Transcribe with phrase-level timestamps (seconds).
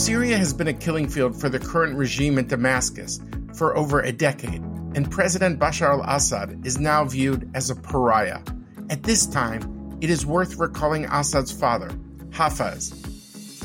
[0.00, 3.20] Syria has been a killing field for the current regime in Damascus
[3.54, 4.62] for over a decade,
[4.94, 8.40] and President Bashar al Assad is now viewed as a pariah.
[8.88, 11.90] At this time, it is worth recalling Assad's father,
[12.30, 12.94] Hafez.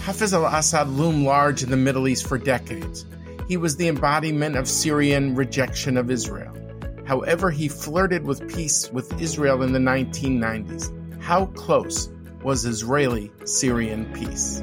[0.01, 3.05] Hafez al Assad loomed large in the Middle East for decades.
[3.47, 6.53] He was the embodiment of Syrian rejection of Israel.
[7.07, 11.23] However, he flirted with peace with Israel in the 1990s.
[11.23, 12.09] How close
[12.43, 14.61] was Israeli Syrian peace?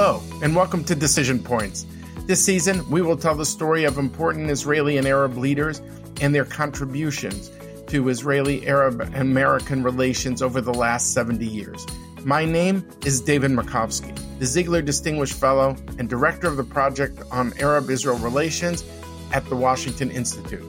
[0.00, 1.84] Hello, and welcome to Decision Points.
[2.26, 5.82] This season, we will tell the story of important Israeli and Arab leaders
[6.20, 7.50] and their contributions
[7.88, 11.84] to Israeli Arab American relations over the last 70 years.
[12.24, 17.52] My name is David Makovsky, the Ziegler Distinguished Fellow and Director of the Project on
[17.58, 18.84] Arab Israel Relations
[19.32, 20.62] at the Washington Institute.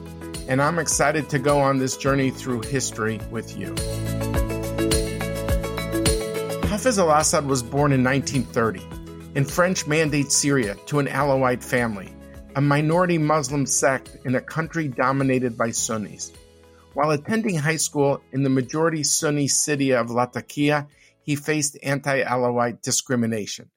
[0.48, 3.74] And I'm excited to go on this journey through history with you.
[6.66, 8.99] Hafez al Assad was born in 1930
[9.36, 12.12] in French Mandate Syria to an Alawite family,
[12.56, 16.32] a minority Muslim sect in a country dominated by Sunnis.
[16.94, 20.88] While attending high school in the majority Sunni city of Latakia,
[21.22, 23.70] he faced anti Alawite discrimination.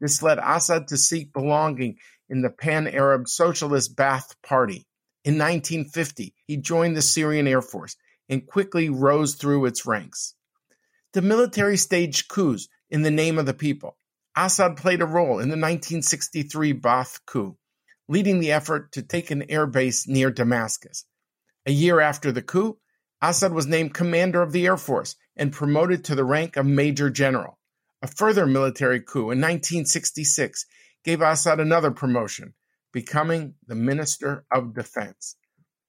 [0.00, 4.88] This led Assad to seek belonging in the pan Arab Socialist Ba'ath Party.
[5.24, 7.96] In 1950, he joined the Syrian Air Force
[8.28, 10.34] and quickly rose through its ranks.
[11.12, 13.96] The military staged coups in the name of the people
[14.36, 17.56] Assad played a role in the 1963 Ba'ath coup,
[18.06, 21.06] leading the effort to take an air base near Damascus.
[21.64, 22.78] A year after the coup,
[23.22, 27.08] Assad was named commander of the Air Force and promoted to the rank of Major
[27.08, 27.58] General.
[28.02, 30.66] A further military coup in 1966
[31.02, 32.52] gave Assad another promotion,
[32.92, 35.36] becoming the Minister of Defense.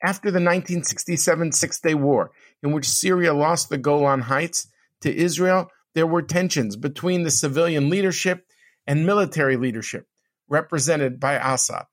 [0.01, 2.31] After the 1967 Six Day War,
[2.63, 4.67] in which Syria lost the Golan Heights
[5.01, 8.45] to Israel, there were tensions between the civilian leadership
[8.85, 10.07] and military leadership,
[10.47, 11.85] represented by Assad.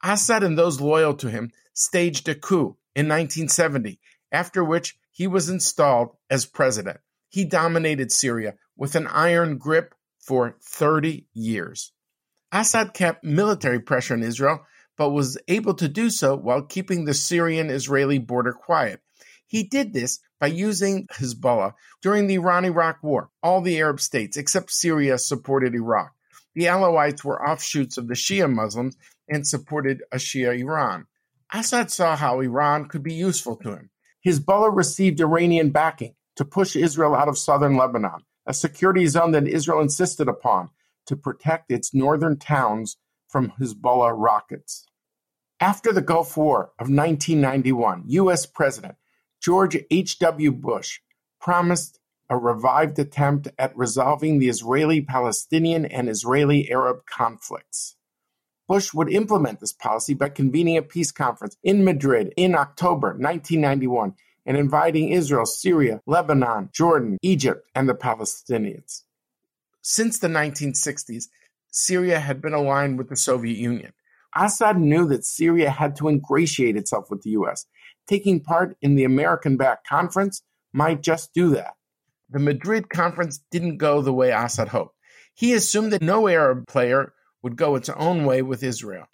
[0.00, 3.98] Assad and those loyal to him staged a coup in 1970,
[4.30, 6.98] after which he was installed as president.
[7.28, 11.90] He dominated Syria with an iron grip for 30 years.
[12.52, 14.60] Assad kept military pressure on Israel,
[14.96, 19.00] but was able to do so while keeping the Syrian Israeli border quiet.
[19.48, 23.30] He did this by using Hezbollah during the Iran Iraq War.
[23.42, 26.12] All the Arab states except Syria supported Iraq.
[26.54, 28.96] The Alawites were offshoots of the Shia Muslims
[29.28, 31.06] and supported a Shia Iran.
[31.52, 33.90] Assad saw how Iran could be useful to him.
[34.26, 39.46] Hezbollah received Iranian backing to push Israel out of southern Lebanon, a security zone that
[39.46, 40.70] Israel insisted upon
[41.06, 42.96] to protect its northern towns
[43.28, 44.86] from Hezbollah rockets.
[45.60, 48.46] After the Gulf War of 1991, U.S.
[48.46, 48.96] President
[49.40, 50.18] George H.
[50.18, 50.52] W.
[50.52, 51.00] Bush
[51.40, 57.96] promised a revived attempt at resolving the Israeli Palestinian and Israeli Arab conflicts.
[58.66, 64.14] Bush would implement this policy by convening a peace conference in Madrid in October 1991
[64.44, 69.02] and inviting Israel, Syria, Lebanon, Jordan, Egypt, and the Palestinians.
[69.80, 71.28] Since the 1960s,
[71.70, 73.92] Syria had been aligned with the Soviet Union.
[74.36, 77.64] Assad knew that Syria had to ingratiate itself with the US
[78.08, 80.42] taking part in the American backed conference
[80.72, 81.74] might just do that.
[82.30, 84.96] The Madrid conference didn't go the way Assad hoped.
[85.34, 89.06] He assumed that no Arab player would go its own way with Israel.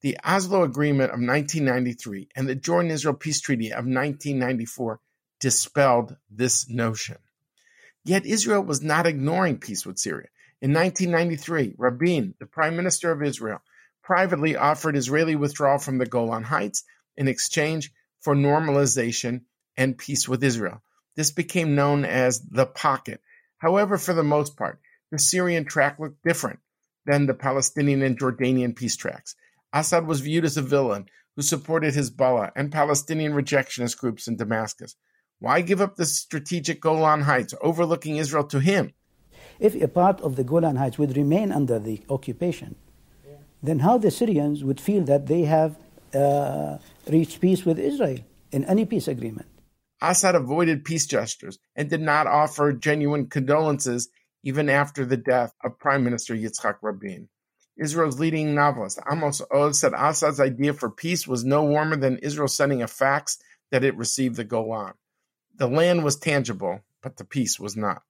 [0.00, 5.00] The Oslo Agreement of 1993 and the Jordan Israel Peace Treaty of 1994
[5.40, 7.16] dispelled this notion.
[8.04, 10.28] Yet Israel was not ignoring peace with Syria.
[10.60, 13.60] In 1993, Rabin, the Prime Minister of Israel,
[14.02, 16.84] privately offered Israeli withdrawal from the Golan Heights
[17.16, 19.42] in exchange for normalization
[19.76, 20.82] and peace with Israel.
[21.16, 23.20] This became known as the pocket.
[23.58, 24.80] However, for the most part,
[25.10, 26.60] the Syrian track looked different
[27.06, 29.34] than the Palestinian and Jordanian peace tracks.
[29.72, 31.06] Assad was viewed as a villain
[31.36, 34.96] who supported Hezbollah and Palestinian rejectionist groups in Damascus.
[35.40, 38.92] Why give up the strategic Golan Heights, overlooking Israel to him?
[39.60, 42.74] If a part of the Golan Heights would remain under the occupation,
[43.26, 43.36] yeah.
[43.62, 45.76] then how the Syrians would feel that they have
[46.14, 46.78] uh,
[47.08, 48.18] reach peace with Israel
[48.52, 49.46] in any peace agreement.
[50.00, 54.08] Assad avoided peace gestures and did not offer genuine condolences
[54.44, 57.28] even after the death of Prime Minister Yitzhak Rabin.
[57.76, 62.48] Israel's leading novelist Amos Oz said Assad's idea for peace was no warmer than Israel
[62.48, 63.38] sending a fax
[63.70, 64.94] that it received the Golan.
[65.56, 68.02] The land was tangible, but the peace was not.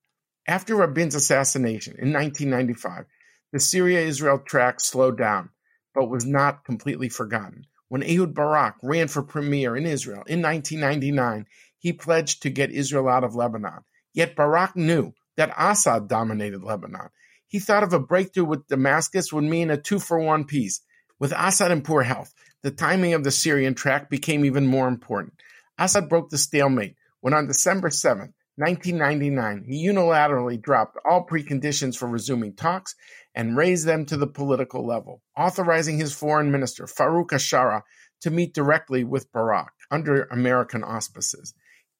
[0.46, 3.04] After Rabin's assassination in 1995,
[3.52, 5.50] the Syria Israel track slowed down,
[5.94, 7.66] but was not completely forgotten.
[7.88, 11.46] When Ehud Barak ran for premier in Israel in 1999,
[11.78, 13.84] he pledged to get Israel out of Lebanon.
[14.12, 17.08] Yet Barak knew that Assad dominated Lebanon.
[17.46, 20.80] He thought of a breakthrough with Damascus would mean a two for one peace.
[21.18, 25.34] With Assad in poor health, the timing of the Syrian track became even more important.
[25.78, 32.08] Assad broke the stalemate when on December 7, 1999, he unilaterally dropped all preconditions for
[32.08, 32.94] resuming talks
[33.38, 37.82] and raised them to the political level, authorizing his foreign minister, Farouk Ashara,
[38.20, 41.54] to meet directly with Barak under American auspices.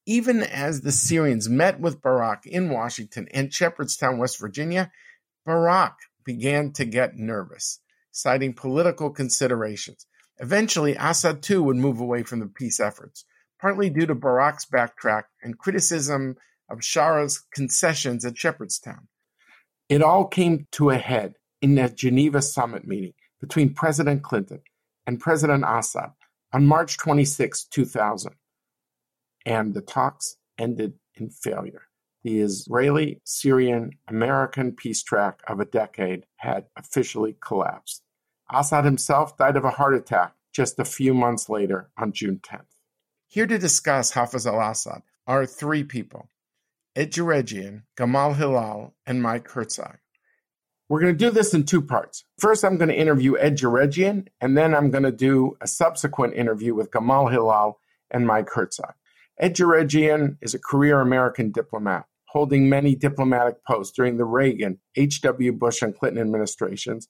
[0.05, 4.90] Even as the Syrians met with Barak in Washington and Shepherdstown, West Virginia,
[5.46, 5.94] Barak
[6.25, 7.79] began to get nervous,
[8.11, 10.06] citing political considerations.
[10.41, 13.25] Eventually, Assad too would move away from the peace efforts,
[13.61, 16.34] partly due to Barak's backtrack and criticism
[16.69, 19.06] of Shara's concessions at Shepherdstown.
[19.88, 24.61] It all came to a head in that Geneva summit meeting between President Clinton
[25.06, 26.11] and President Assad
[26.52, 28.35] on March 26, 2000.
[29.46, 31.82] And the talks ended in failure.
[32.23, 38.02] The Israeli Syrian American peace track of a decade had officially collapsed.
[38.52, 42.67] Assad himself died of a heart attack just a few months later on June 10th.
[43.29, 46.29] Here to discuss Hafez al Assad are three people
[46.98, 49.98] Ed Djerejian, Gamal Helal, and Mike Herzog.
[50.88, 52.24] We're going to do this in two parts.
[52.40, 56.34] First, I'm going to interview Ed Djerejian, and then I'm going to do a subsequent
[56.34, 57.74] interview with Gamal Helal
[58.10, 58.94] and Mike Herzog.
[59.38, 65.52] Ed Djerejian is a career American diplomat, holding many diplomatic posts during the Reagan, H.W.
[65.52, 67.06] Bush, and Clinton administrations,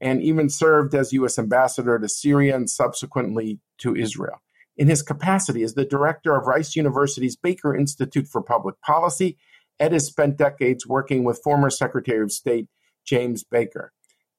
[0.00, 1.38] and even served as U.S.
[1.38, 4.40] ambassador to Syria and subsequently to Israel.
[4.76, 9.38] In his capacity as the director of Rice University's Baker Institute for Public Policy,
[9.80, 12.68] Ed has spent decades working with former Secretary of State
[13.04, 13.92] James Baker.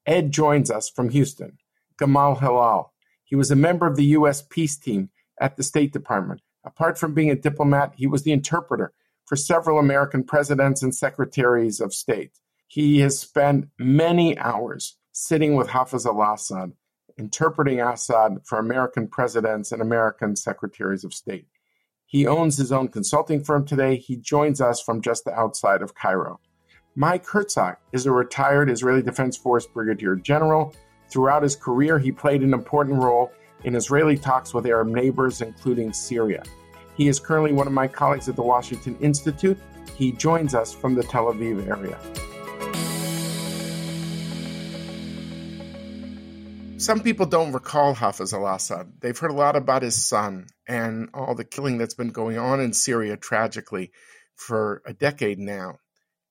[0.05, 1.57] Ed joins us from Houston.
[1.99, 2.89] Gamal Helal.
[3.23, 4.41] He was a member of the U.S.
[4.41, 6.41] peace team at the State Department.
[6.63, 8.93] Apart from being a diplomat, he was the interpreter
[9.25, 12.39] for several American presidents and secretaries of state.
[12.67, 16.73] He has spent many hours sitting with Hafez al Assad,
[17.17, 21.47] interpreting Assad for American presidents and American secretaries of state.
[22.05, 23.97] He owns his own consulting firm today.
[23.97, 26.39] He joins us from just the outside of Cairo.
[26.95, 30.73] Mike Herzog is a retired Israeli Defense Force Brigadier General.
[31.09, 33.31] Throughout his career, he played an important role
[33.65, 36.43] in Israeli talks with Arab neighbors, including Syria.
[36.95, 39.59] He is currently one of my colleagues at the Washington Institute.
[39.95, 41.99] He joins us from the Tel Aviv area.
[46.77, 48.93] Some people don't recall Hafez al Assad.
[48.99, 52.59] They've heard a lot about his son and all the killing that's been going on
[52.59, 53.91] in Syria tragically
[54.35, 55.79] for a decade now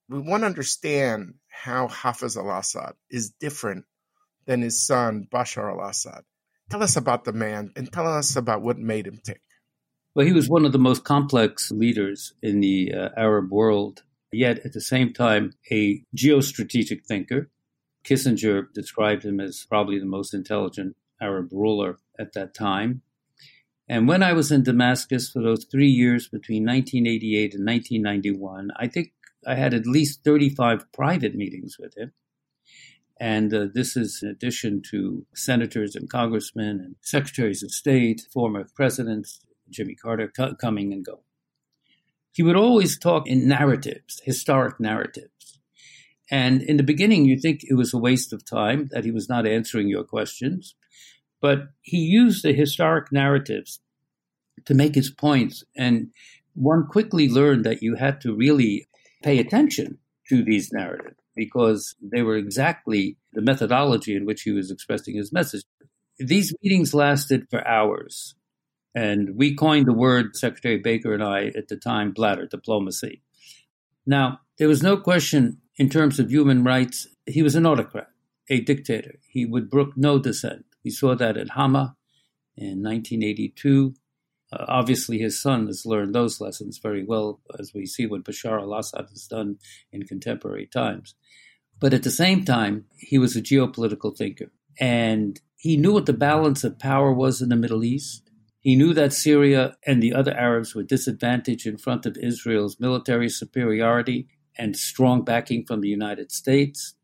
[0.08, 3.84] we want to understand how Hafez al Assad is different
[4.46, 6.22] than his son Bashar al Assad.
[6.70, 9.40] Tell us about the man and tell us about what made him tick.
[10.14, 14.02] Well, he was one of the most complex leaders in the uh, Arab world,
[14.32, 17.50] yet at the same time, a geostrategic thinker.
[18.06, 23.02] Kissinger described him as probably the most intelligent Arab ruler at that time.
[23.88, 28.88] And when I was in Damascus for those three years between 1988 and 1991, I
[28.88, 29.12] think
[29.46, 32.12] I had at least 35 private meetings with him.
[33.18, 38.66] And uh, this is in addition to senators and congressmen and secretaries of state, former
[38.74, 40.28] presidents, Jimmy Carter
[40.60, 41.18] coming and going.
[42.32, 45.55] He would always talk in narratives, historic narratives.
[46.30, 49.28] And in the beginning, you think it was a waste of time, that he was
[49.28, 50.74] not answering your questions.
[51.40, 53.80] But he used the historic narratives
[54.64, 55.62] to make his points.
[55.76, 56.08] And
[56.54, 58.86] one quickly learned that you had to really
[59.22, 64.70] pay attention to these narratives because they were exactly the methodology in which he was
[64.70, 65.62] expressing his message.
[66.18, 68.34] These meetings lasted for hours.
[68.94, 73.22] And we coined the word, Secretary Baker and I at the time, bladder diplomacy.
[74.06, 78.08] Now, there was no question in terms of human rights, he was an autocrat,
[78.48, 79.16] a dictator.
[79.28, 80.64] He would brook no dissent.
[80.84, 81.96] We saw that at Hama
[82.56, 83.94] in 1982.
[84.52, 88.60] Uh, obviously, his son has learned those lessons very well, as we see what Bashar
[88.60, 89.58] al Assad has done
[89.92, 91.14] in contemporary times.
[91.78, 94.50] But at the same time, he was a geopolitical thinker.
[94.78, 98.30] And he knew what the balance of power was in the Middle East.
[98.60, 103.28] He knew that Syria and the other Arabs were disadvantaged in front of Israel's military
[103.28, 106.94] superiority and strong backing from the United States.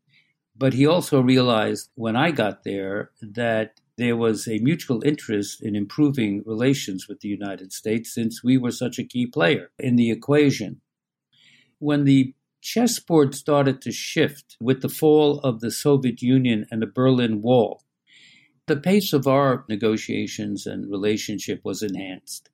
[0.55, 5.75] But he also realized when I got there that there was a mutual interest in
[5.75, 10.09] improving relations with the United States since we were such a key player in the
[10.11, 10.81] equation.
[11.79, 16.87] When the chessboard started to shift with the fall of the Soviet Union and the
[16.87, 17.83] Berlin Wall,
[18.67, 22.49] the pace of our negotiations and relationship was enhanced.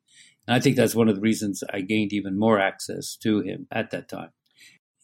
[0.47, 3.67] And I think that's one of the reasons I gained even more access to him
[3.71, 4.31] at that time.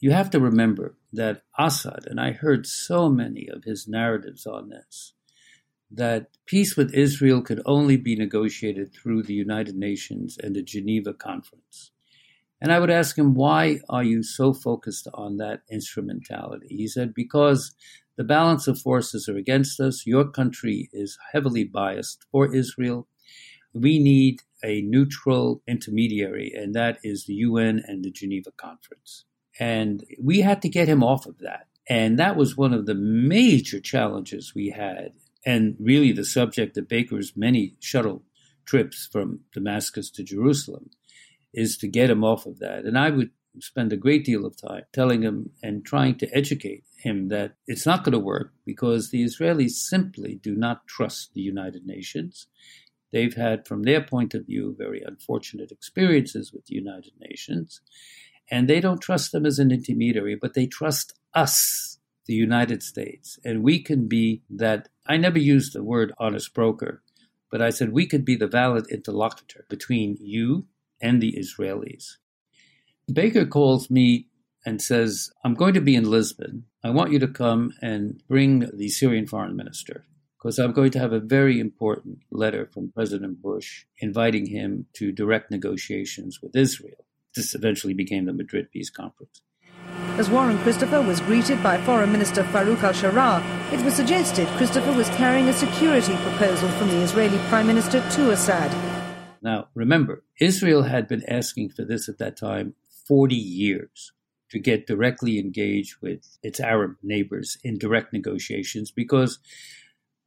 [0.06, 4.70] You have to remember that Assad, and I heard so many of his narratives on
[4.70, 5.14] this,
[5.90, 11.12] that peace with Israel could only be negotiated through the United Nations and the Geneva
[11.12, 11.90] Conference.
[12.62, 16.68] And I would ask him, why are you so focused on that instrumentality?
[16.70, 17.74] He said, because
[18.16, 20.06] the balance of forces are against us.
[20.06, 23.08] Your country is heavily biased for Israel.
[23.74, 29.26] We need a neutral intermediary, and that is the UN and the Geneva Conference.
[29.60, 31.68] And we had to get him off of that.
[31.88, 35.14] And that was one of the major challenges we had,
[35.46, 38.24] and really the subject of Baker's many shuttle
[38.66, 40.90] trips from Damascus to Jerusalem,
[41.54, 42.86] is to get him off of that.
[42.86, 46.84] And I would spend a great deal of time telling him and trying to educate
[46.98, 51.42] him that it's not going to work because the Israelis simply do not trust the
[51.42, 52.48] United Nations.
[53.14, 57.82] They've had, from their point of view, very unfortunate experiences with the United Nations.
[58.50, 63.40] And they don't trust them as an intermediary, but they trust us, the United States.
[63.44, 64.90] And we can be that.
[65.08, 67.04] I never used the word honest broker,
[67.52, 70.68] but I said we could be the valid interlocutor between you
[71.02, 72.18] and the Israelis.
[73.12, 74.28] Baker calls me
[74.66, 76.66] and says, I'm going to be in Lisbon.
[76.84, 80.06] I want you to come and bring the Syrian foreign minister
[80.38, 85.12] because I'm going to have a very important letter from President Bush inviting him to
[85.12, 87.06] direct negotiations with Israel.
[87.36, 89.42] This eventually became the Madrid Peace Conference.
[90.18, 94.94] As Warren Christopher was greeted by Foreign Minister Farouk al Shara, it was suggested Christopher
[94.94, 98.72] was carrying a security proposal from the Israeli Prime Minister to Assad.
[99.42, 102.76] Now, remember, Israel had been asking for this at that time
[103.08, 104.14] 40 years
[104.52, 109.40] to get directly engaged with its Arab neighbors in direct negotiations because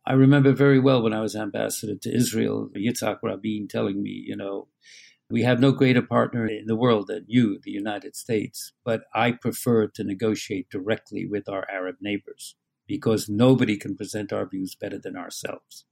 [0.05, 4.37] I remember very well when I was ambassador to Israel, Yitzhak Rabin telling me, you
[4.37, 4.69] know,
[5.31, 9.33] we have no greater partner in the world than you, the United States, but I
[9.33, 12.55] prefer to negotiate directly with our Arab neighbors
[12.87, 15.85] because nobody can present our views better than ourselves.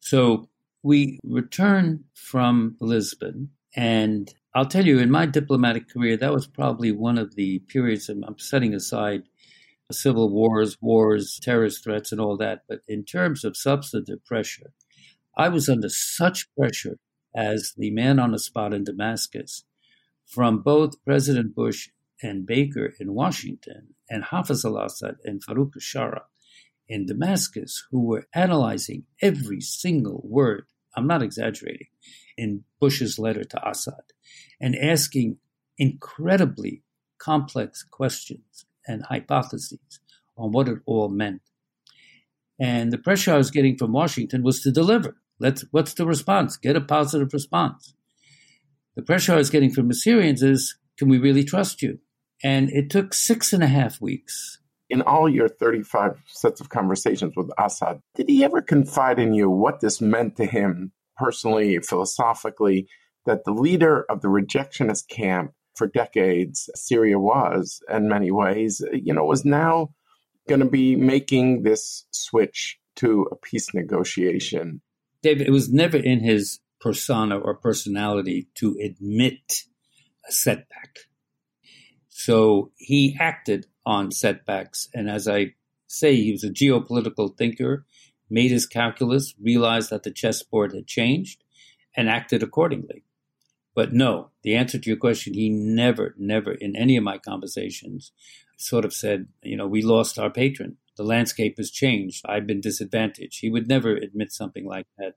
[0.00, 0.50] So
[0.82, 6.92] we return from Lisbon, and I'll tell you, in my diplomatic career, that was probably
[6.92, 9.22] one of the periods, I'm setting aside
[9.90, 14.72] civil wars, wars, terrorist threats, and all that, but in terms of substantive pressure,
[15.36, 16.98] I was under such pressure
[17.34, 19.64] as the man on the spot in Damascus
[20.26, 21.90] from both President Bush
[22.22, 26.22] and Baker in Washington and Hafez al Assad and Farouk Shara
[26.88, 31.88] in Damascus, who were analyzing every single word, I'm not exaggerating,
[32.36, 34.12] in Bush's letter to Assad
[34.60, 35.38] and asking
[35.78, 36.82] incredibly
[37.18, 40.00] complex questions and hypotheses
[40.36, 41.42] on what it all meant.
[42.60, 45.16] And the pressure I was getting from Washington was to deliver.
[45.40, 46.56] Let's, what's the response?
[46.56, 47.94] Get a positive response.
[48.96, 51.98] The pressure I was getting from the Syrians is, can we really trust you?
[52.42, 54.58] And it took six and a half weeks.
[54.90, 59.50] In all your 35 sets of conversations with Assad, did he ever confide in you
[59.50, 62.86] what this meant to him personally, philosophically,
[63.26, 69.12] that the leader of the rejectionist camp for decades, Syria was in many ways, you
[69.12, 69.88] know, was now
[70.48, 74.80] going to be making this switch to a peace negotiation.
[75.24, 79.62] David, it was never in his persona or personality to admit
[80.28, 80.98] a setback.
[82.10, 84.90] So he acted on setbacks.
[84.92, 85.54] And as I
[85.86, 87.86] say, he was a geopolitical thinker,
[88.28, 91.42] made his calculus, realized that the chessboard had changed,
[91.96, 93.04] and acted accordingly.
[93.74, 98.12] But no, the answer to your question, he never, never in any of my conversations
[98.58, 100.76] sort of said, you know, we lost our patron.
[100.96, 102.24] The landscape has changed.
[102.28, 103.40] I've been disadvantaged.
[103.40, 105.14] He would never admit something like that.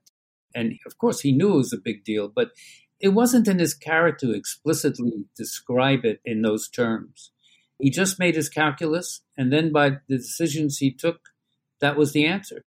[0.54, 2.50] And of course, he knew it was a big deal, but
[3.00, 7.30] it wasn't in his character to explicitly describe it in those terms.
[7.78, 11.20] He just made his calculus, and then by the decisions he took,
[11.80, 12.64] that was the answer.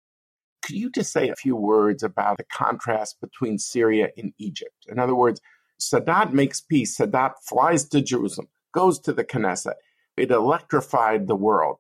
[0.63, 4.85] Could you just say a few words about the contrast between Syria and Egypt?
[4.89, 5.41] In other words,
[5.81, 6.99] Sadat makes peace.
[6.99, 9.75] Sadat flies to Jerusalem, goes to the Knesset.
[10.17, 11.77] It electrified the world.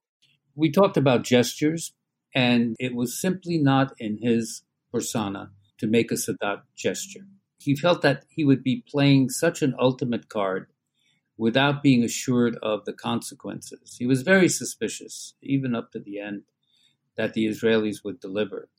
[0.58, 1.92] We talked about gestures,
[2.34, 7.26] and it was simply not in his persona to make a Sadat gesture.
[7.58, 10.68] He felt that he would be playing such an ultimate card
[11.36, 13.96] without being assured of the consequences.
[13.98, 16.44] He was very suspicious, even up to the end,
[17.16, 18.70] that the Israelis would deliver.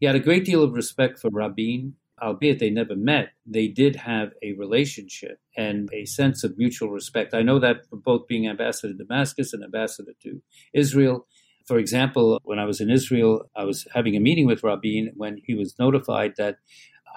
[0.00, 3.96] He had a great deal of respect for Rabin albeit they never met, they did
[3.96, 7.34] have a relationship and a sense of mutual respect.
[7.34, 10.42] I know that from both being ambassador to Damascus and ambassador to
[10.72, 11.26] Israel.
[11.66, 15.40] For example, when I was in Israel, I was having a meeting with Rabin when
[15.44, 16.56] he was notified that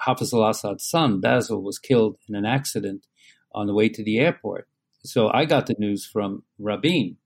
[0.06, 3.06] Hafez al Assad's son, Basil, was killed in an accident
[3.52, 4.68] on the way to the airport.
[5.04, 7.16] So I got the news from Rabin.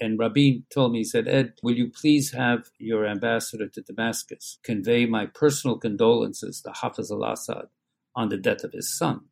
[0.00, 4.58] And Rabin told me, he said, Ed, will you please have your ambassador to Damascus
[4.62, 7.66] convey my personal condolences to Hafiz al Assad
[8.16, 9.22] on the death of his son?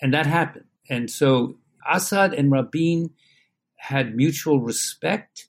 [0.00, 0.66] And that happened.
[0.88, 1.58] And so
[1.90, 3.10] Assad and Rabin
[3.76, 5.48] had mutual respect,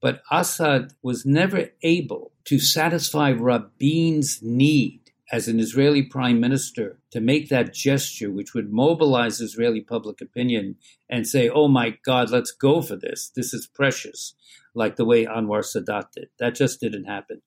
[0.00, 5.01] but Assad was never able to satisfy Rabin's need
[5.32, 10.76] as an Israeli prime minister to make that gesture, which would mobilize Israeli public opinion
[11.08, 13.32] and say, oh my God, let's go for this.
[13.34, 14.34] This is precious,
[14.74, 16.28] like the way Anwar Sadat did.
[16.38, 17.40] That just didn't happen.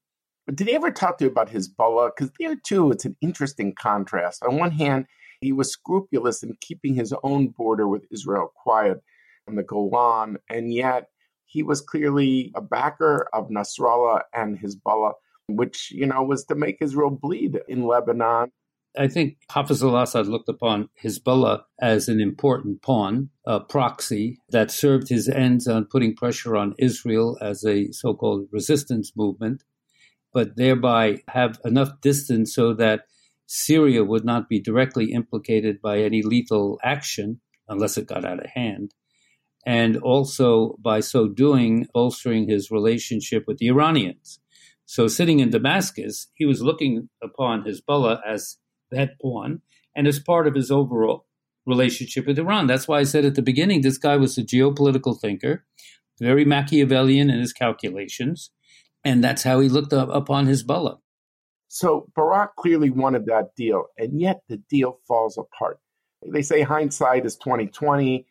[0.47, 2.11] But did he ever talk to you about Hezbollah?
[2.15, 4.43] Because there, too, it's an interesting contrast.
[4.43, 5.05] On one hand,
[5.39, 8.97] he was scrupulous in keeping his own border with Israel quiet
[9.47, 11.09] on the Golan, and yet
[11.45, 15.13] he was clearly a backer of Nasrallah and Hezbollah
[15.47, 18.51] which, you know, was to make Israel bleed in Lebanon.
[18.97, 24.71] I think Hafiz al Assad looked upon Hezbollah as an important pawn, a proxy that
[24.71, 29.63] served his ends on putting pressure on Israel as a so called resistance movement,
[30.33, 33.01] but thereby have enough distance so that
[33.47, 38.51] Syria would not be directly implicated by any lethal action unless it got out of
[38.51, 38.93] hand.
[39.65, 44.39] And also, by so doing, bolstering his relationship with the Iranians
[44.85, 48.57] so sitting in Damascus, he was looking upon Hezbollah as
[48.91, 49.61] that pawn
[49.95, 51.25] and as part of his overall
[51.65, 52.67] relationship with Iran.
[52.67, 55.65] That's why I said at the beginning this guy was a geopolitical thinker,
[56.19, 58.51] very Machiavellian in his calculations,
[59.03, 60.99] and that's how he looked up upon Hezbollah.
[61.67, 65.79] So Barak clearly wanted that deal, and yet the deal falls apart.
[66.25, 68.25] They say hindsight is 2020,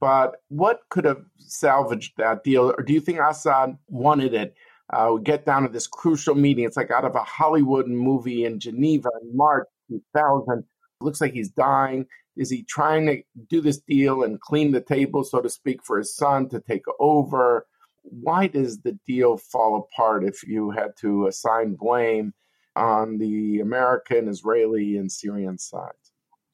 [0.00, 2.72] but what could have salvaged that deal?
[2.76, 4.54] Or do you think Assad wanted it?
[4.92, 6.64] Uh, we get down to this crucial meeting.
[6.64, 10.58] It's like out of a Hollywood movie in Geneva in March 2000.
[10.60, 10.64] It
[11.04, 12.06] looks like he's dying.
[12.36, 15.98] Is he trying to do this deal and clean the table, so to speak, for
[15.98, 17.66] his son to take over?
[18.02, 22.34] Why does the deal fall apart if you had to assign blame
[22.76, 26.12] on the American, Israeli, and Syrian sides?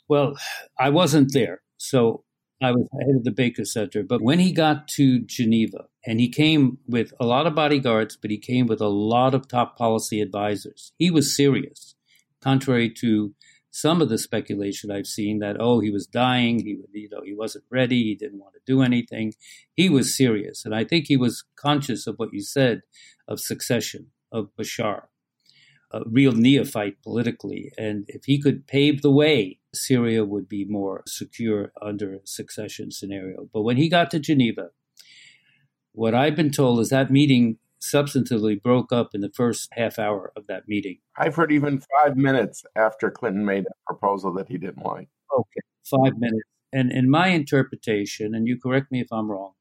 [0.09, 0.37] Well,
[0.78, 1.61] I wasn't there.
[1.78, 2.24] So
[2.62, 4.02] I was head of the Baker Center.
[4.02, 8.30] But when he got to Geneva, and he came with a lot of bodyguards, but
[8.30, 10.92] he came with a lot of top policy advisors.
[10.98, 11.94] He was serious,
[12.40, 13.34] contrary to
[13.70, 17.34] some of the speculation I've seen that oh he was dying, he you know he
[17.34, 19.32] wasn't ready, he didn't want to do anything.
[19.74, 22.82] He was serious, and I think he was conscious of what you said
[23.26, 25.04] of succession of Bashar,
[25.90, 31.02] a real neophyte politically, and if he could pave the way, Syria would be more
[31.06, 33.48] secure under a succession scenario.
[33.52, 34.70] But when he got to Geneva,
[35.92, 40.33] what I've been told is that meeting substantively broke up in the first half hour
[40.37, 40.98] of that meeting.
[41.16, 45.09] I've heard even five minutes after Clinton made a proposal that he didn't like.
[45.37, 46.46] Okay, five minutes.
[46.72, 49.52] And in my interpretation, and you correct me if I'm wrong,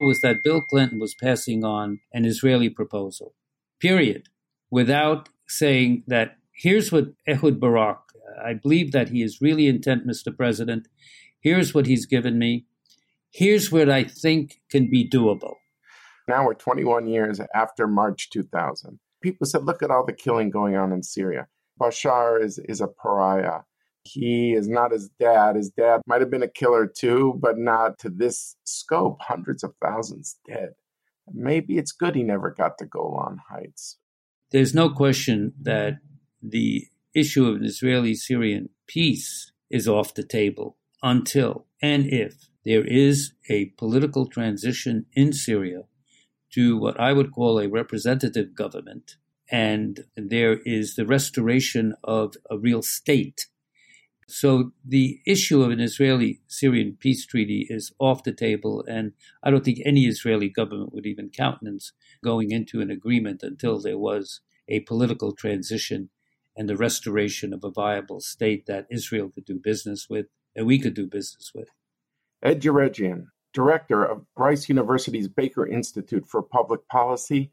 [0.00, 3.34] was that Bill Clinton was passing on an Israeli proposal,
[3.78, 4.28] period,
[4.70, 8.00] without saying that here's what Ehud Barak,
[8.42, 10.34] I believe that he is really intent, Mr.
[10.34, 10.88] President.
[11.40, 12.66] Here's what he's given me.
[13.32, 15.54] Here's what I think can be doable.
[16.28, 18.98] Now we're 21 years after March 2000.
[19.22, 21.46] People said, look at all the killing going on in Syria.
[21.80, 23.60] Bashar is, is a pariah.
[24.04, 25.56] He is not his dad.
[25.56, 29.18] His dad might have been a killer too, but not to this scope.
[29.20, 30.70] Hundreds of thousands dead.
[31.32, 33.98] Maybe it's good he never got to Golan Heights.
[34.50, 35.98] There's no question that
[36.42, 42.84] the issue of an Israeli Syrian peace is off the table until and if there
[42.84, 45.82] is a political transition in Syria
[46.52, 49.16] to what I would call a representative government,
[49.50, 53.46] and there is the restoration of a real state.
[54.28, 59.50] So the issue of an Israeli Syrian peace treaty is off the table, and I
[59.50, 61.92] don't think any Israeli government would even countenance
[62.22, 66.10] going into an agreement until there was a political transition
[66.56, 70.78] and the restoration of a viable state that Israel could do business with and we
[70.78, 71.68] could do business with.
[72.42, 77.50] Ed Djerejian, director of Rice University's Baker Institute for Public Policy.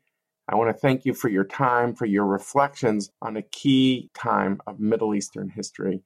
[0.47, 4.61] I want to thank you for your time, for your reflections on a key time
[4.65, 6.03] of Middle Eastern history.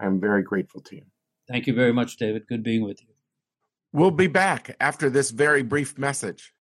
[0.00, 1.02] I'm very grateful to you.
[1.46, 2.46] Thank you very much, David.
[2.48, 3.08] Good being with you.
[3.92, 6.53] We'll be back after this very brief message.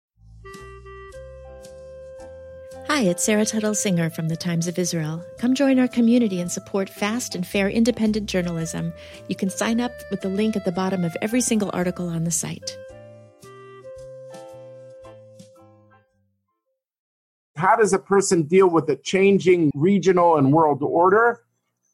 [2.93, 5.25] Hi, it's Sarah Tuttle Singer from the Times of Israel.
[5.39, 8.93] Come join our community and support fast and fair independent journalism.
[9.27, 12.23] You can sign up with the link at the bottom of every single article on
[12.23, 12.77] the site.
[17.55, 21.41] How does a person deal with a changing regional and world order,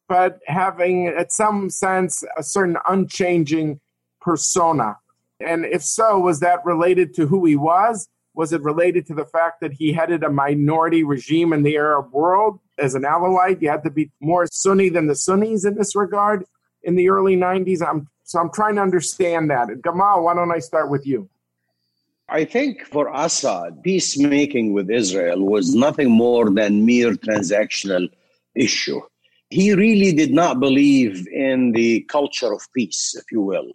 [0.09, 3.79] but having, at some sense, a certain unchanging
[4.19, 4.97] persona?
[5.39, 8.09] And if so, was that related to who he was?
[8.33, 12.11] Was it related to the fact that he headed a minority regime in the Arab
[12.11, 13.61] world as an Alawite?
[13.61, 16.45] You had to be more Sunni than the Sunnis in this regard
[16.83, 17.85] in the early 90s.
[17.85, 19.67] I'm, so I'm trying to understand that.
[19.81, 21.29] Gamal, why don't I start with you?
[22.29, 28.07] I think for Assad, peacemaking with Israel was nothing more than mere transactional
[28.55, 29.01] issue.
[29.49, 33.71] He really did not believe in the culture of peace, if you will,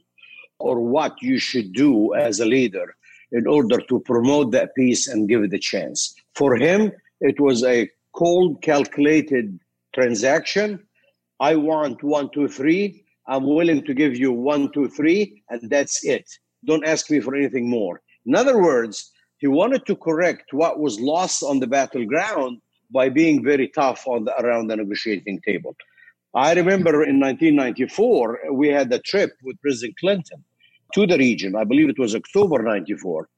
[0.60, 2.94] or what you should do as a leader
[3.32, 6.14] in order to promote that peace and give it a chance.
[6.34, 9.58] For him, it was a cold, calculated
[9.94, 10.80] transaction.
[11.40, 13.04] I want one, two, three.
[13.26, 16.30] I'm willing to give you one, two, three, and that's it.
[16.64, 18.00] Don't ask me for anything more.
[18.26, 22.60] In other words, he wanted to correct what was lost on the battleground
[22.90, 25.76] by being very tough on the, around the negotiating table.
[26.34, 30.44] I remember in 1994, we had a trip with President Clinton
[30.94, 31.56] to the region.
[31.56, 33.28] I believe it was October 94.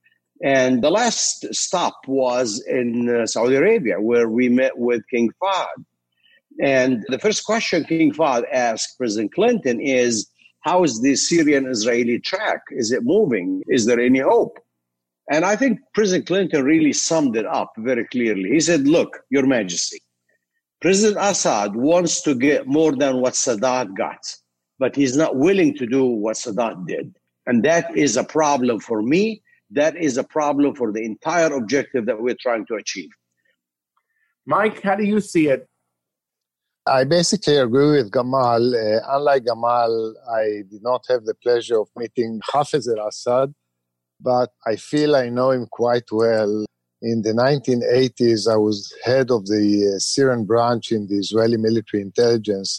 [0.42, 5.85] And the last stop was in uh, Saudi Arabia, where we met with King Fahd.
[6.61, 10.29] And the first question King Fahd asked President Clinton is
[10.61, 12.61] How is the Syrian Israeli track?
[12.71, 13.62] Is it moving?
[13.69, 14.59] Is there any hope?
[15.31, 18.51] And I think President Clinton really summed it up very clearly.
[18.51, 20.01] He said, Look, Your Majesty,
[20.83, 24.21] President Assad wants to get more than what Sadat got,
[24.79, 27.16] but he's not willing to do what Sadat did.
[27.47, 29.43] And that is a problem for me.
[29.71, 33.11] That is a problem for the entire objective that we're trying to achieve.
[34.47, 35.67] Mike, how do you see it?
[36.87, 38.75] I basically agree with Gamal.
[38.75, 43.53] Uh, unlike Gamal, I did not have the pleasure of meeting Hafez al Assad
[44.21, 46.65] but I feel I know him quite well.
[47.03, 52.03] In the 1980s, I was head of the uh, Syrian branch in the Israeli military
[52.03, 52.79] intelligence,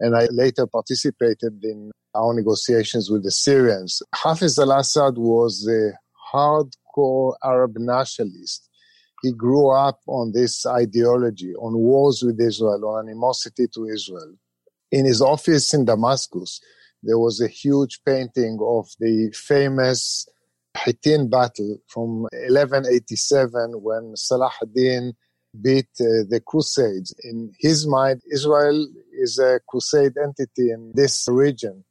[0.00, 4.02] and I later participated in our negotiations with the Syrians.
[4.14, 5.92] Hafiz al Assad was a
[6.32, 8.68] hardcore Arab nationalist.
[9.22, 14.34] He grew up on this ideology, on wars with Israel, on animosity to Israel.
[14.90, 16.60] In his office in Damascus,
[17.02, 20.26] there was a huge painting of the famous
[20.76, 25.14] Hittin battle from 1187 when Salah ad-Din
[25.60, 27.14] beat uh, the Crusades.
[27.24, 28.86] In his mind, Israel
[29.18, 31.84] is a crusade entity in this region.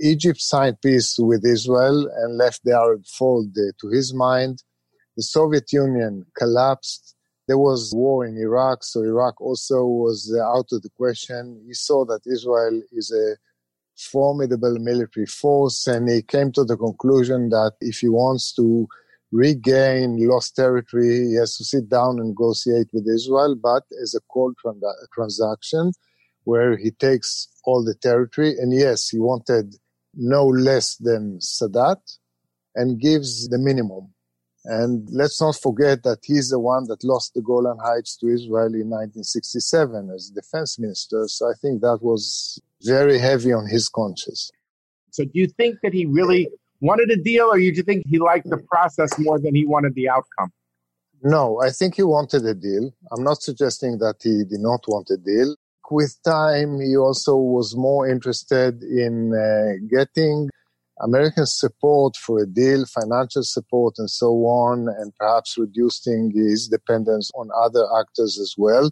[0.00, 4.62] Egypt signed peace with Israel and left the Arab fold to his mind.
[5.16, 7.14] The Soviet Union collapsed.
[7.46, 11.62] There was war in Iraq, so Iraq also was uh, out of the question.
[11.66, 13.36] He saw that Israel is a
[13.96, 18.86] formidable military force, and he came to the conclusion that if he wants to
[19.32, 24.20] regain lost territory, he has to sit down and negotiate with Israel, but as a
[24.32, 24.56] cold
[25.12, 25.92] transaction
[26.44, 28.56] where he takes all the territory.
[28.58, 29.74] And yes, he wanted
[30.18, 32.18] no less than Sadat
[32.74, 34.12] and gives the minimum.
[34.64, 38.74] And let's not forget that he's the one that lost the Golan Heights to Israel
[38.74, 41.24] in 1967 as defense minister.
[41.28, 44.50] So I think that was very heavy on his conscience.
[45.10, 46.48] So do you think that he really
[46.80, 49.94] wanted a deal, or do you think he liked the process more than he wanted
[49.94, 50.52] the outcome?
[51.22, 52.92] No, I think he wanted a deal.
[53.10, 55.56] I'm not suggesting that he did not want a deal.
[55.90, 60.50] With time, he also was more interested in uh, getting
[61.00, 67.30] American support for a deal, financial support, and so on, and perhaps reducing his dependence
[67.34, 68.90] on other actors as well.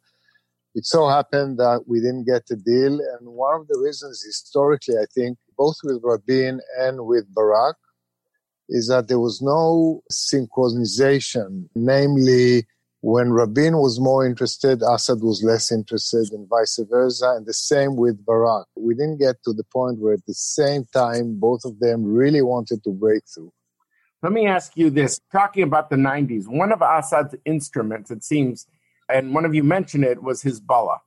[0.74, 4.96] It so happened that we didn't get a deal, and one of the reasons historically,
[4.96, 7.76] I think, both with Rabin and with Barak,
[8.68, 12.66] is that there was no synchronization, namely,
[13.06, 17.34] when Rabin was more interested, Assad was less interested, and vice versa.
[17.36, 18.66] And the same with Barak.
[18.76, 22.42] We didn't get to the point where at the same time, both of them really
[22.42, 23.52] wanted to break through.
[24.24, 28.66] Let me ask you this talking about the 90s, one of Assad's instruments, it seems,
[29.08, 30.98] and one of you mentioned it, was Hezbollah.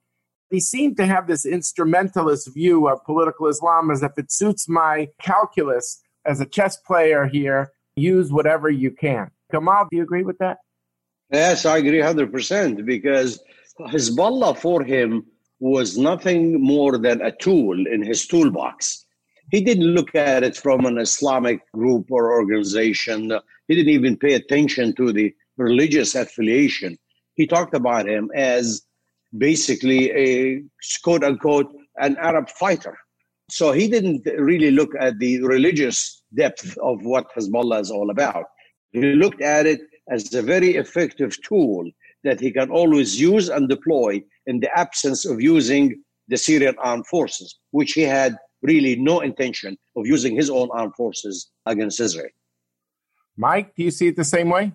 [0.49, 5.09] He seemed to have this instrumentalist view of political Islam as if it suits my
[5.21, 9.31] calculus as a chess player here, use whatever you can.
[9.51, 10.59] Gamal, do you agree with that?
[11.31, 13.39] Yes, I agree 100% because
[13.79, 15.25] Hezbollah for him
[15.59, 19.05] was nothing more than a tool in his toolbox.
[19.51, 23.31] He didn't look at it from an Islamic group or organization.
[23.67, 26.97] He didn't even pay attention to the religious affiliation.
[27.35, 28.81] He talked about him as
[29.37, 30.63] basically a
[31.03, 32.97] quote unquote an Arab fighter.
[33.51, 38.45] So he didn't really look at the religious depth of what Hezbollah is all about.
[38.91, 41.89] He looked at it as a very effective tool
[42.23, 47.07] that he can always use and deploy in the absence of using the Syrian armed
[47.07, 52.29] forces, which he had really no intention of using his own armed forces against Israel.
[53.37, 54.73] Mike, do you see it the same way?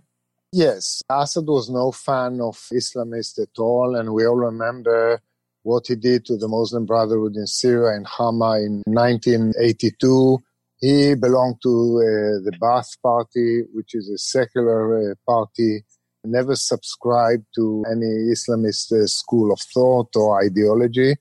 [0.52, 5.20] Yes, Assad was no fan of Islamists at all, and we all remember
[5.64, 10.42] what he did to the Muslim Brotherhood in Syria and Hama in 1982.
[10.84, 15.82] He belonged to uh, the Ba'ath Party, which is a secular uh, party,
[16.24, 21.16] never subscribed to any Islamist uh, school of thought or ideology.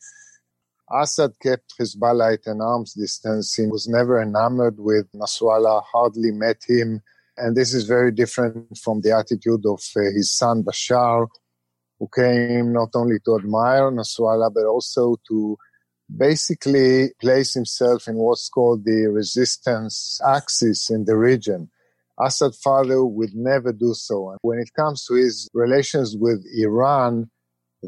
[0.92, 3.56] Assad kept Hezbollah at an arm's distance.
[3.56, 7.02] He was never enamored with Nasrallah, hardly met him.
[7.38, 11.26] And this is very different from the attitude of uh, his son Bashar,
[12.00, 15.58] who came not only to admire Nasrallah, but also to
[16.16, 21.70] basically place himself in what's called the resistance axis in the region.
[22.20, 24.30] Assad father would never do so.
[24.30, 27.30] And when it comes to his relations with Iran,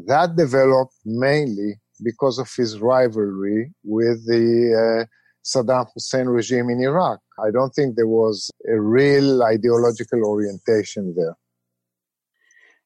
[0.06, 5.06] that developed mainly because of his rivalry with the uh,
[5.44, 7.20] Saddam Hussein regime in Iraq.
[7.38, 11.36] I don't think there was a real ideological orientation there.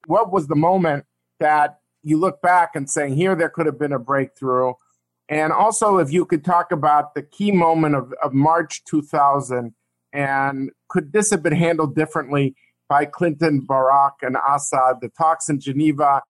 [0.07, 1.07] What was the moment
[1.41, 4.75] that you look back and saying, here there could have been a breakthrough?
[5.31, 9.73] And also, if you could talk about the key moment of, of March 2000,
[10.13, 12.57] and could this have been handled differently
[12.89, 14.97] by Clinton, Barak, and Assad?
[15.01, 16.23] The talks in Geneva.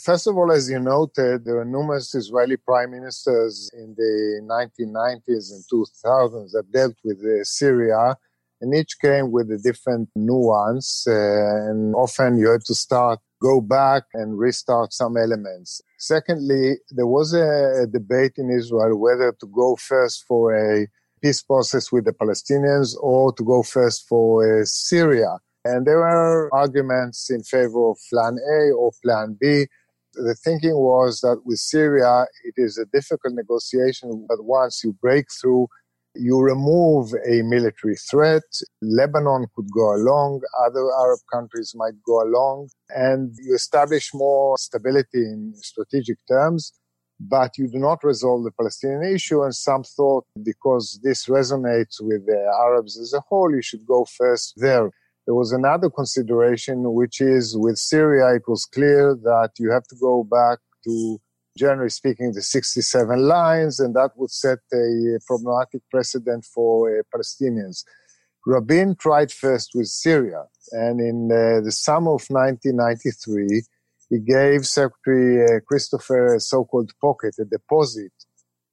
[0.00, 5.50] First of all, as you noted, there were numerous Israeli prime ministers in the 1990s
[5.50, 8.14] and 2000s that dealt with uh, Syria,
[8.60, 11.04] and each came with a different nuance.
[11.08, 15.80] Uh, and often you had to start, go back, and restart some elements.
[15.98, 20.86] Secondly, there was a, debate in Israel whether to go first for a
[21.22, 25.38] peace process with the Palestinians or to go first for uh, Syria.
[25.64, 29.66] And there were arguments in favor of plan A or plan B.
[30.14, 35.26] The thinking was that with Syria, it is a difficult negotiation, but once you break
[35.40, 35.68] through,
[36.18, 38.42] you remove a military threat.
[38.82, 45.18] Lebanon could go along, other Arab countries might go along, and you establish more stability
[45.18, 46.72] in strategic terms,
[47.20, 49.42] but you do not resolve the Palestinian issue.
[49.42, 54.04] And some thought because this resonates with the Arabs as a whole, you should go
[54.04, 54.90] first there.
[55.26, 59.96] There was another consideration, which is with Syria, it was clear that you have to
[60.00, 61.18] go back to
[61.56, 67.84] generally speaking, the 67 lines, and that would set a problematic precedent for uh, Palestinians.
[68.46, 73.62] Rabin tried first with Syria, and in uh, the summer of 1993,
[74.08, 78.12] he gave Secretary uh, Christopher a so-called pocket, a deposit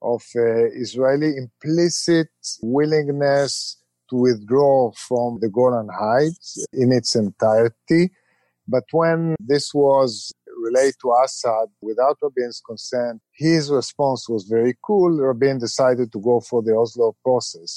[0.03, 2.27] of uh, Israeli implicit
[2.61, 3.77] willingness
[4.09, 8.11] to withdraw from the Golan Heights in its entirety.
[8.67, 10.31] But when this was
[10.69, 13.21] relate to Assad without Rabin's consent.
[13.33, 15.11] His response was very cool.
[15.19, 17.71] Rabin decided to go for the Oslo process.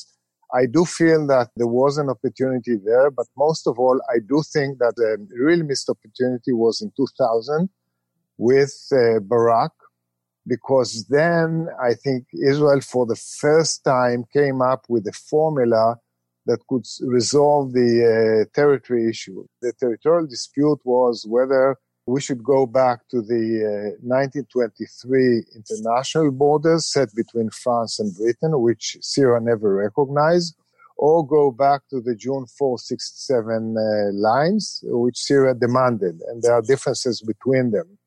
[0.54, 4.42] I do feel that there was an opportunity there, but most of all, I do
[4.52, 5.10] think that the
[5.46, 7.68] real missed opportunity was in 2000
[8.38, 9.72] with uh, Barak,
[10.46, 15.96] because then I think Israel for the first time came up with a formula
[16.46, 19.44] that could resolve the uh, territory issue.
[19.62, 26.86] The territorial dispute was whether we should go back to the uh, 1923 international borders
[26.90, 30.56] set between France and Britain, which Syria never recognized,
[30.96, 36.20] or go back to the June 467 uh, lines, which Syria demanded.
[36.28, 37.98] And there are differences between them.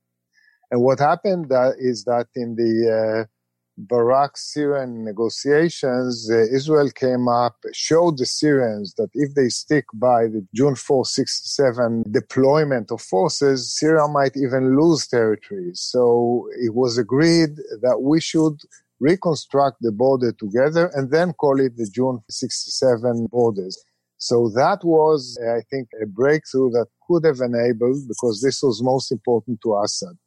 [0.71, 3.38] And what happened uh, is that in the uh,
[3.79, 10.23] Barak Syrian negotiations, uh, Israel came up, showed the Syrians that if they stick by
[10.23, 15.71] the June 467 deployment of forces, Syria might even lose territory.
[15.75, 18.57] So it was agreed that we should
[18.99, 23.81] reconstruct the border together and then call it the June 67 borders.
[24.17, 29.09] So that was, I think, a breakthrough that could have enabled, because this was most
[29.09, 30.17] important to Assad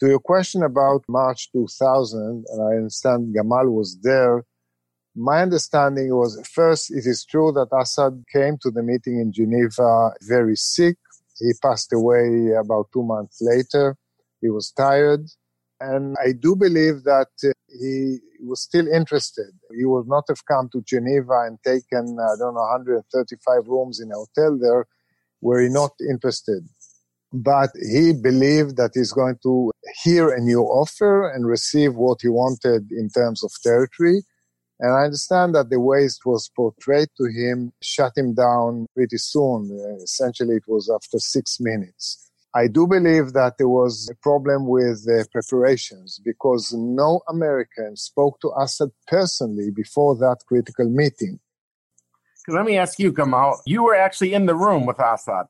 [0.00, 4.44] to your question about March 2000, and I understand Gamal was there,
[5.16, 10.12] my understanding was first, it is true that Assad came to the meeting in Geneva
[10.22, 10.96] very sick.
[11.38, 13.96] He passed away about two months later.
[14.40, 15.28] He was tired.
[15.80, 17.28] And I do believe that
[17.68, 19.50] he was still interested.
[19.76, 24.10] He would not have come to Geneva and taken, I don't know, 135 rooms in
[24.12, 24.86] a hotel there
[25.40, 26.68] were he not interested
[27.32, 29.70] but he believed that he's going to
[30.02, 34.22] hear a new offer and receive what he wanted in terms of territory.
[34.80, 39.18] And I understand that the way it was portrayed to him shut him down pretty
[39.18, 39.70] soon.
[40.02, 42.30] Essentially, it was after six minutes.
[42.54, 48.40] I do believe that there was a problem with the preparations because no American spoke
[48.40, 51.40] to Assad personally before that critical meeting.
[52.46, 53.58] Let me ask you, Gamal.
[53.66, 55.46] You were actually in the room with Assad.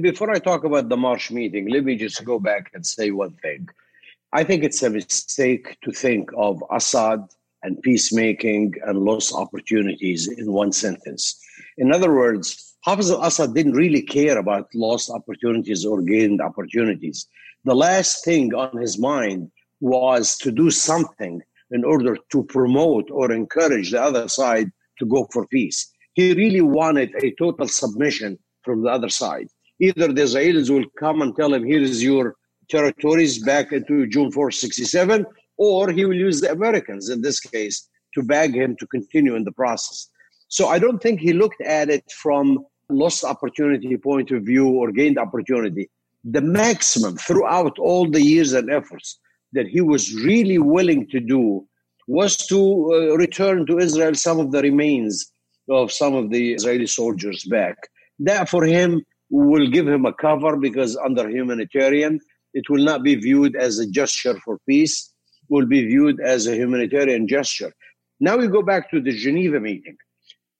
[0.00, 3.34] Before I talk about the March meeting, let me just go back and say one
[3.42, 3.68] thing.
[4.32, 7.28] I think it's a mistake to think of Assad
[7.62, 11.38] and peacemaking and lost opportunities in one sentence.
[11.76, 17.28] In other words, Hafiz al Assad didn't really care about lost opportunities or gained opportunities.
[17.64, 19.50] The last thing on his mind
[19.80, 25.28] was to do something in order to promote or encourage the other side to go
[25.30, 25.92] for peace.
[26.14, 29.48] He really wanted a total submission from the other side.
[29.82, 32.36] Either the Israelis will come and tell him, here is your
[32.68, 37.88] territories back into June 4, 67, or he will use the Americans in this case
[38.14, 40.08] to beg him to continue in the process.
[40.46, 44.92] So I don't think he looked at it from lost opportunity point of view or
[44.92, 45.90] gained opportunity.
[46.22, 49.18] The maximum throughout all the years and efforts
[49.52, 51.66] that he was really willing to do
[52.06, 52.60] was to
[52.94, 55.32] uh, return to Israel some of the remains
[55.68, 57.76] of some of the Israeli soldiers back.
[58.20, 59.02] That for him
[59.38, 62.20] will give him a cover because under humanitarian
[62.54, 65.12] it will not be viewed as a gesture for peace,
[65.48, 67.72] will be viewed as a humanitarian gesture.
[68.20, 69.96] Now we go back to the Geneva meeting.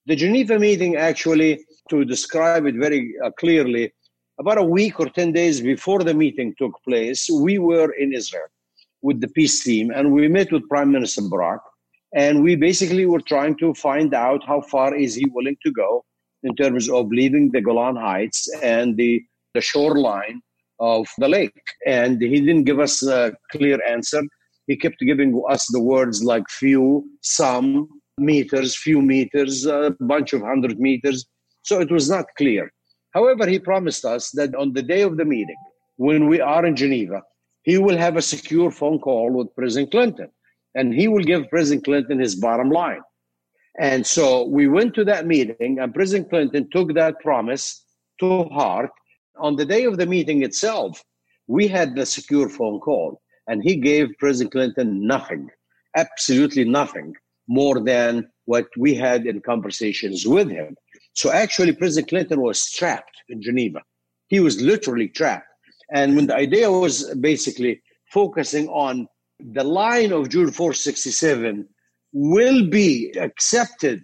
[0.07, 3.93] The Geneva meeting, actually, to describe it very uh, clearly,
[4.41, 8.47] about a week or 10 days before the meeting took place, we were in Israel
[9.03, 11.61] with the peace team and we met with Prime Minister Barak.
[12.15, 16.05] And we basically were trying to find out how far is he willing to go
[16.43, 19.23] in terms of leaving the Golan Heights and the,
[19.55, 20.41] the shoreline
[20.81, 21.63] of the lake.
[21.87, 24.23] And he didn't give us a clear answer.
[24.67, 30.43] He kept giving us the words like few, some meters, few meters, a bunch of
[30.43, 31.25] hundred meters.
[31.63, 32.73] So it was not clear.
[33.13, 35.57] However, he promised us that on the day of the meeting,
[35.97, 37.23] when we are in Geneva,
[37.63, 40.29] he will have a secure phone call with President Clinton
[40.75, 43.03] and he will give President Clinton his bottom line.
[43.79, 47.85] And so we went to that meeting, and President Clinton took that promise
[48.21, 48.91] to heart
[49.39, 51.03] on the day of the meeting itself,
[51.47, 55.49] we had the secure phone call, and he gave President Clinton nothing,
[55.97, 57.15] absolutely nothing
[57.49, 60.77] more than what we had in conversations with him.
[61.15, 63.83] So actually, President Clinton was trapped in Geneva.
[64.29, 65.47] He was literally trapped.
[65.93, 69.09] And when the idea was basically focusing on
[69.41, 71.69] the line of June 467
[72.13, 74.03] will be accepted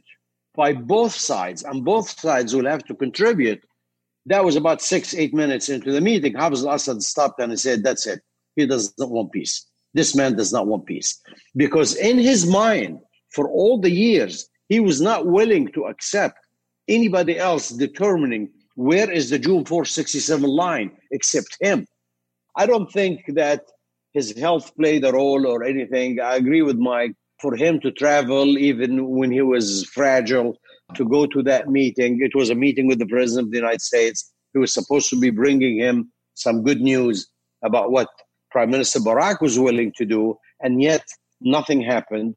[0.54, 3.62] by both sides, and both sides will have to contribute
[4.28, 6.34] that was about six, eight minutes into the meeting.
[6.34, 8.20] Hafiz al Assad stopped and he said, That's it.
[8.56, 9.66] He does not want peace.
[9.94, 11.18] This man does not want peace.
[11.56, 12.98] Because in his mind,
[13.32, 16.38] for all the years, he was not willing to accept
[16.88, 21.86] anybody else determining where is the June 467 line except him.
[22.56, 23.62] I don't think that
[24.12, 26.20] his health played a role or anything.
[26.20, 27.14] I agree with Mike.
[27.40, 30.58] For him to travel, even when he was fragile,
[30.94, 32.20] to go to that meeting.
[32.22, 34.32] It was a meeting with the President of the United States.
[34.52, 37.28] He was supposed to be bringing him some good news
[37.62, 38.08] about what
[38.50, 41.04] Prime Minister Barak was willing to do, and yet
[41.40, 42.34] nothing happened.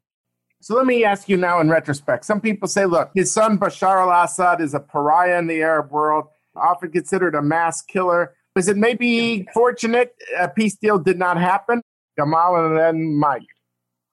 [0.60, 2.24] So let me ask you now in retrospect.
[2.24, 5.90] Some people say, look, his son Bashar al Assad is a pariah in the Arab
[5.90, 8.34] world, often considered a mass killer.
[8.56, 11.82] Is it maybe fortunate a peace deal did not happen?
[12.18, 13.42] Gamal and then Mike.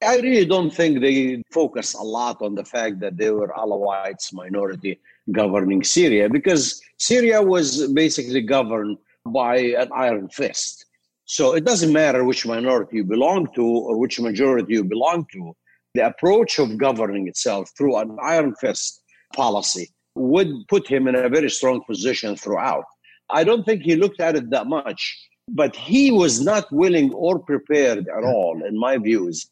[0.02, 4.32] I really don't think they focus a lot on the fact that they were Alawites
[4.32, 4.98] minority
[5.30, 10.86] governing Syria because Syria was basically governed by an iron fist.
[11.26, 15.54] So it doesn't matter which minority you belong to or which majority you belong to.
[15.94, 19.02] The approach of governing itself through an iron fist
[19.34, 22.84] policy would put him in a very strong position throughout.
[23.28, 27.38] I don't think he looked at it that much, but he was not willing or
[27.38, 29.46] prepared at all, in my views,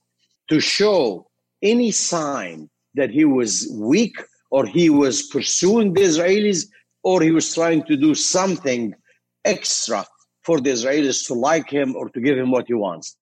[0.48, 1.26] to show
[1.62, 4.16] any sign that he was weak
[4.50, 6.66] or he was pursuing the Israelis
[7.02, 8.94] or he was trying to do something
[9.44, 10.04] extra
[10.42, 13.16] for the Israelis to like him or to give him what he wants.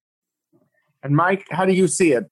[1.03, 2.25] And Mike, how do you see it?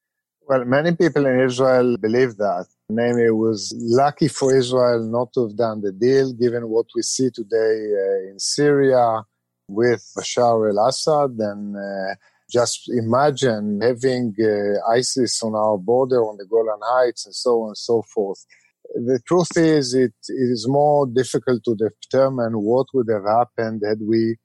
[0.47, 2.65] Well, many people in Israel believe that.
[2.88, 7.01] Namely, it was lucky for Israel not to have done the deal, given what we
[7.01, 9.24] see today uh, in Syria
[9.67, 12.13] with Bashar al Assad and uh,
[12.49, 17.69] just imagine having uh, ISIS on our border on the Golan Heights and so on
[17.69, 18.45] and so forth.
[18.93, 24.37] The truth is, it, is more difficult to determine what would have happened had we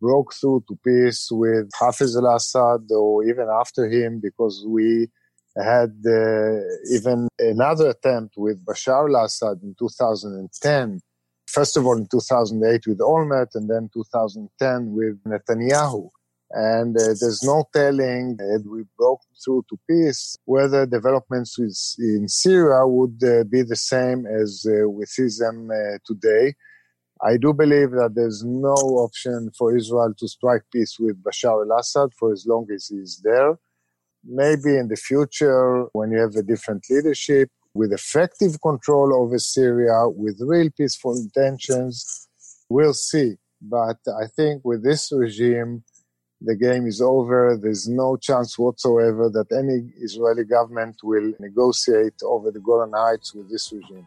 [0.00, 5.08] broke through to peace with Hafiz al-Assad or even after him because we
[5.56, 6.58] had uh,
[6.90, 11.00] even another attempt with Bashar al-Assad in 2010.
[11.46, 16.08] First of all, in 2008 with Olmert and then 2010 with Netanyahu.
[16.54, 21.58] And uh, there's no telling, as we broke through to peace, whether developments
[21.98, 26.54] in Syria would uh, be the same as uh, we see them uh, today.
[27.24, 31.78] I do believe that there's no option for Israel to strike peace with Bashar al
[31.78, 33.56] Assad for as long as he's there.
[34.24, 40.08] Maybe in the future, when you have a different leadership with effective control over Syria,
[40.08, 42.28] with real peaceful intentions,
[42.68, 43.36] we'll see.
[43.60, 45.84] But I think with this regime,
[46.44, 47.58] the game is over.
[47.60, 53.50] There's no chance whatsoever that any Israeli government will negotiate over the Golan Heights with
[53.50, 54.06] this regime.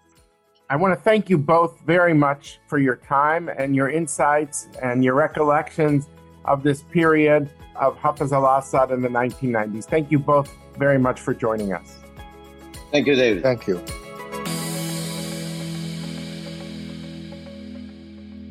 [0.69, 5.03] I want to thank you both very much for your time and your insights and
[5.03, 6.07] your recollections
[6.45, 9.85] of this period of Hafez al Assad in the 1990s.
[9.85, 11.99] Thank you both very much for joining us.
[12.91, 13.43] Thank you, David.
[13.43, 13.75] Thank you.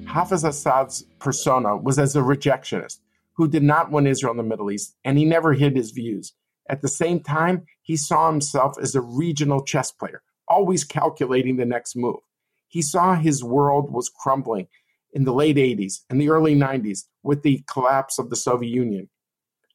[0.06, 2.98] Hafez al Assad's persona was as a rejectionist
[3.36, 6.32] who did not want Israel in the Middle East, and he never hid his views.
[6.68, 11.64] At the same time, he saw himself as a regional chess player always calculating the
[11.64, 12.20] next move.
[12.68, 14.68] He saw his world was crumbling
[15.12, 19.08] in the late 80s and the early 90s with the collapse of the Soviet Union.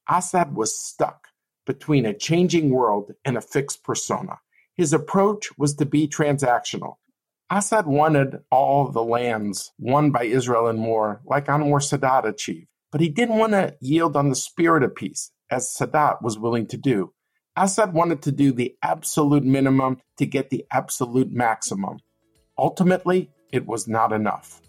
[0.09, 1.27] Assad was stuck
[1.65, 4.39] between a changing world and a fixed persona.
[4.75, 6.95] His approach was to be transactional.
[7.51, 13.01] Assad wanted all the lands won by Israel in war, like Anwar Sadat achieved, but
[13.01, 16.77] he didn't want to yield on the spirit of peace, as Sadat was willing to
[16.77, 17.13] do.
[17.55, 21.99] Assad wanted to do the absolute minimum to get the absolute maximum.
[22.57, 24.61] Ultimately, it was not enough.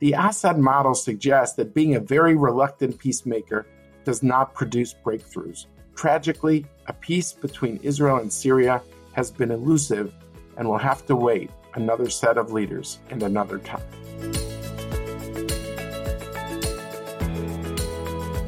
[0.00, 3.66] The Assad model suggests that being a very reluctant peacemaker
[4.04, 5.66] does not produce breakthroughs.
[5.94, 10.12] Tragically, a peace between Israel and Syria has been elusive
[10.56, 13.82] and will have to wait another set of leaders and another time.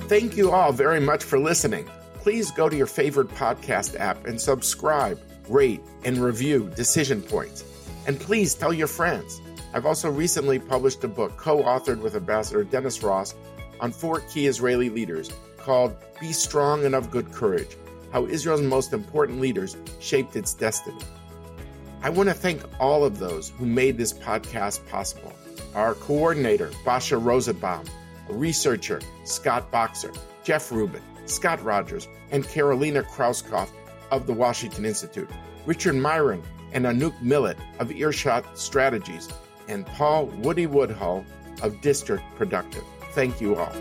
[0.08, 1.88] Thank you all very much for listening
[2.26, 5.16] please go to your favorite podcast app and subscribe,
[5.48, 7.62] rate, and review Decision Points.
[8.08, 9.40] And please tell your friends.
[9.72, 13.36] I've also recently published a book co authored with Ambassador Dennis Ross
[13.78, 17.76] on four key Israeli leaders called Be Strong and of Good Courage
[18.10, 20.98] How Israel's Most Important Leaders Shaped Its Destiny.
[22.02, 25.32] I want to thank all of those who made this podcast possible.
[25.76, 27.84] Our coordinator, Basha Rosenbaum,
[28.28, 30.12] researcher, Scott Boxer,
[30.44, 33.70] Jeff Rubin, Scott Rogers, and Carolina Krauskopf
[34.10, 35.30] of the Washington Institute,
[35.64, 39.28] Richard Myron and Anouk Millet of Earshot Strategies,
[39.68, 41.24] and Paul Woody Woodhull
[41.62, 42.84] of District Productive.
[43.12, 43.72] Thank you all.